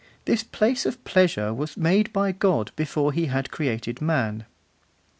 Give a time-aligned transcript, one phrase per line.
[0.25, 4.45] This place of pleasure was made by God before he had created man.